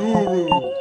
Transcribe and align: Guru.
Guru. 0.00 0.72